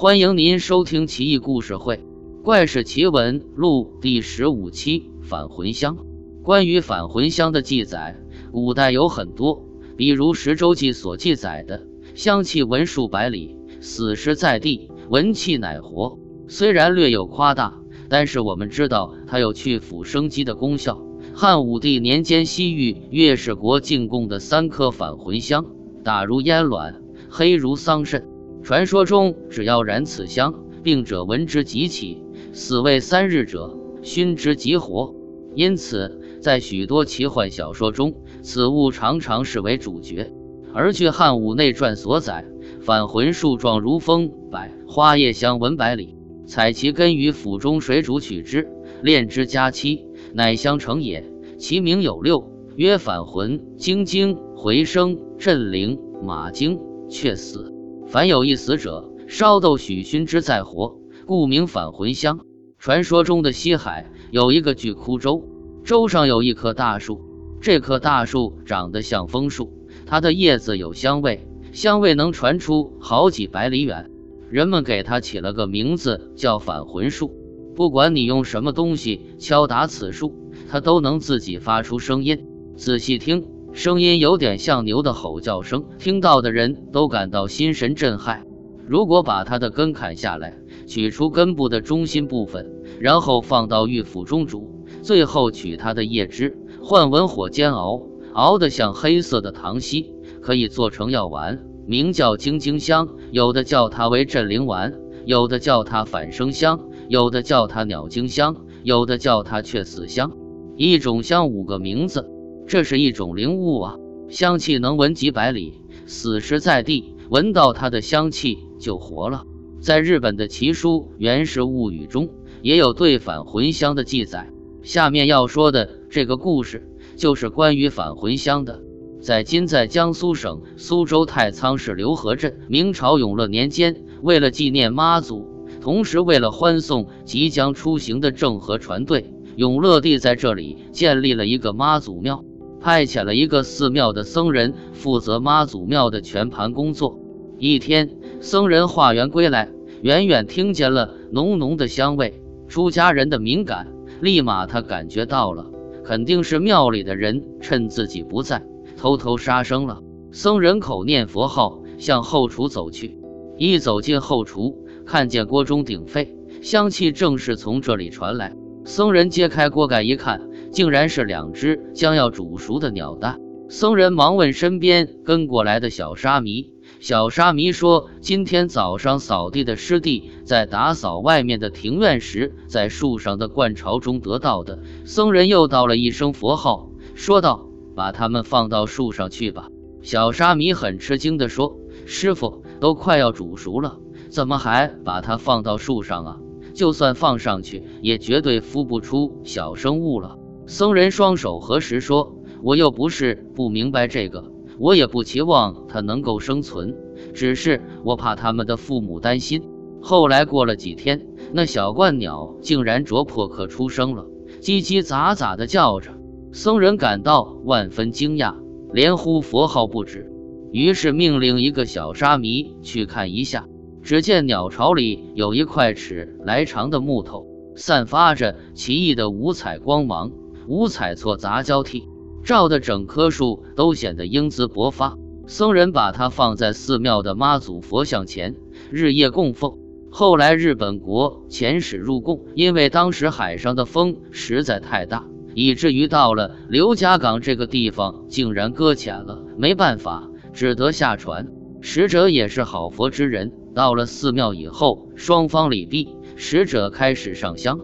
[0.00, 1.96] 欢迎您收听《奇异故事会·
[2.42, 5.94] 怪事奇闻录》第十五期《返魂香》。
[6.42, 8.16] 关于返魂香的记载，
[8.50, 9.62] 古代有很多，
[9.98, 11.86] 比如《十洲记》所记载的
[12.16, 16.18] “香气闻数百里，死尸在地，闻气乃活”。
[16.48, 17.78] 虽然略有夸大，
[18.08, 20.98] 但是我们知道它有去腐生肌的功效。
[21.34, 25.66] 汉武帝年间，西域月氏国进贡的三颗返魂香，
[26.02, 28.22] 大如烟卵，黑如桑葚。
[28.70, 32.22] 传说中，只要燃此香，病者闻之即起，
[32.52, 35.12] 死未三日者熏之即活。
[35.56, 40.32] 因此，在许多奇幻小说中，此物常常视为主角。
[40.72, 42.44] 而据《汉武内传》所载，
[42.80, 46.14] 返魂树状如风柏，花叶香闻百里。
[46.46, 48.68] 采其根于府中水煮取之，
[49.02, 51.28] 炼之加漆，乃香成也。
[51.58, 56.78] 其名有六，曰返魂、精精、回声、振灵、马精、
[57.08, 57.74] 却死。
[58.10, 62.40] 凡有一死者，烧豆许熏之再活，故名返魂香。
[62.76, 65.44] 传说中的西海有一个巨窟洲，
[65.84, 67.20] 洲上有一棵大树，
[67.60, 69.72] 这棵大树长得像枫树，
[70.06, 74.10] 它的叶子有香味，香味能传出好几百里远。
[74.48, 77.32] 人们给它起了个名字叫返魂树。
[77.76, 80.34] 不管你用什么东西敲打此树，
[80.68, 82.44] 它都能自己发出声音。
[82.76, 83.46] 仔细听。
[83.72, 88.44] 声音有点像牛的吼叫声，听到的人都感到心神震撼。
[88.86, 92.68] 如果把它的根砍下来，取出根部的中心部分，
[92.98, 100.12] 然后放到玉釜中煮，最后取它的叶汁，换文火煎熬，熬得像黑色的糖稀，
[100.42, 103.08] 可以做成药丸，名叫晶晶香。
[103.30, 104.92] 有的叫它为镇灵丸，
[105.24, 110.32] 有的叫它反生香，有的叫它鸟精香，有的叫它却死香。
[110.76, 112.28] 一种香五个名字。
[112.70, 113.96] 这是一种灵物啊，
[114.28, 119.42] 香气能闻几百里，死尸在地，闻到它的香气就活了。
[119.80, 122.28] 在日本的奇书《源氏物语》中，
[122.62, 124.52] 也有对返魂香的记载。
[124.82, 128.80] 下面要说的这个故事，就是关于返魂香的。
[129.20, 142.44] 在今在江苏省苏州太仓市刘河镇，明朝永乐年间，为了纪念妈祖，同时为了欢送即将出行的郑和船队，永乐帝在这里建立了一个妈祖庙。
[142.80, 147.20] 派遣了一个寺庙的僧人负责妈祖庙的全盘工作。
[147.58, 149.68] 一天，僧人化缘归来，
[150.00, 152.42] 远远听见了浓浓的香味。
[152.68, 153.88] 出家人的敏感，
[154.20, 155.66] 立马他感觉到了，
[156.04, 158.62] 肯定是庙里的人趁自己不在，
[158.96, 160.00] 偷偷杀生了。
[160.32, 163.18] 僧人口念佛号，向后厨走去。
[163.58, 168.56] 一走进后厨，看见锅中鼎沸，香气正是从这里传来。
[168.86, 170.48] 僧人揭开锅盖一看。
[170.70, 173.38] 竟然是两只将要煮熟的鸟蛋。
[173.68, 189.68] 僧人忙问身边跟过来的小沙弥，小沙弥说：“今天早上扫地的师弟在打扫外面的庭院时，在树上的灌巢中得到的。”僧人又道了一声佛号，说道：“把它们放到树上去吧。”
[190.02, 191.76] 小沙弥很吃惊地说
[192.06, 194.00] ：“师傅，都快要煮熟了，
[194.30, 196.38] 怎么还把它放到树上啊？
[196.74, 200.38] 就算放上去，也绝对孵不出小生物了。”
[200.70, 206.94] 僧人双手合十说：“我又不是不明白这个，我也不期望它能够生存，
[207.34, 209.64] 只是我怕他们的父母担心。”
[210.00, 214.28] 后来过了几天，那小鹳鸟竟然啄破壳出生了，
[214.60, 216.12] 叽叽喳喳地叫着。
[216.52, 218.54] 僧人感到万分惊讶，
[218.92, 220.30] 连呼佛号不止，
[220.70, 223.66] 于是命令一个小沙弥去看一下。
[224.04, 227.44] 只见鸟巢里有一块尺来长的木头，
[227.74, 230.30] 散发着奇异的五彩光芒。
[230.70, 232.04] 五彩错杂交替，
[232.44, 235.16] 照得整棵树都显得英姿勃发。
[235.48, 238.54] 僧人把它放在寺庙的妈祖佛像前，
[238.88, 239.76] 日夜供奉。
[240.12, 249.42] 后来日本国遣使入贡，因为当时海上的风实在太大，以至于到了刘家港这个地方竟然搁浅了。
[249.58, 251.48] 没办法，只得下船。
[251.80, 257.80] 使者也是好佛之人，到了寺庙以后，双方礼毕，使者开始上香。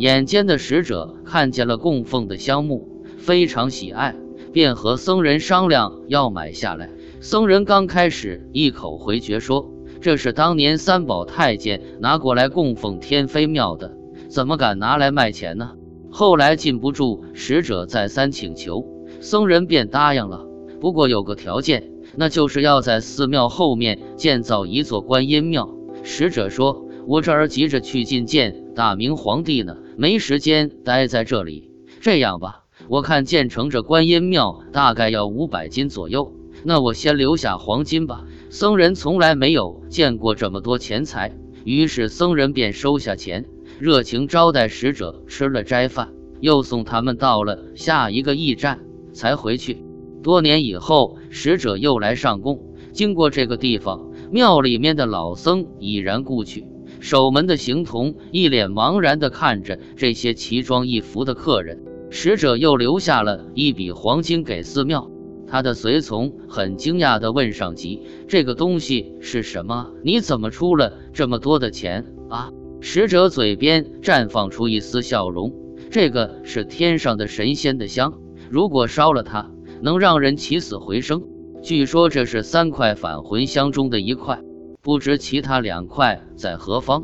[0.00, 2.88] 眼尖的使者看见了供奉的香木，
[3.18, 4.16] 非常喜爱，
[4.50, 6.88] 便和僧人商量要买下来。
[7.20, 9.70] 僧人刚开始一口回绝说
[10.00, 13.94] ：“这是当年三宝太监拿过来供奉天妃庙的，
[14.30, 15.72] 怎么敢拿来卖钱呢？”
[16.10, 18.82] 后来禁不住使者再三请求，
[19.20, 20.46] 僧人便答应了。
[20.80, 25.68] 不过有个条件，那就是要在寺庙后面建造一座观音庙。
[26.02, 36.32] 使者说：“我这儿急着去觐见大明皇帝呢。”没时间待在这里，这样吧，我看建成这观音庙大概要五百斤左右，
[36.64, 38.24] 那我先留下黄金吧。
[38.48, 43.44] 僧人从来没有见过这么多钱财，于是僧人便收下钱，
[43.78, 48.80] 热情招待使者吃了斋饭，又送他们到了下一个驿站，
[49.12, 49.84] 才回去。
[50.22, 52.58] 多年以后，使者又来上供，
[52.92, 56.64] 经过这个地方，庙里面的老僧已然故去，
[56.98, 61.84] 守门的行童一脸茫然地看着这些奇装异服的客人。
[62.10, 65.08] 使者又留下了一笔黄金给寺庙。
[65.46, 69.90] 他的随从很惊讶地问上级：“这个东西是什么？
[70.04, 72.50] 你怎么出了这么多的钱啊？”
[72.82, 75.52] 使者嘴边绽放出一丝笑容
[75.90, 78.14] ：“这个是天上的神仙的香，
[78.48, 79.50] 如果烧了它，
[79.82, 81.22] 能让人起死回生。
[81.62, 84.40] 据说这是三块返魂香中的一块，
[84.82, 87.02] 不知其他两块在何方。”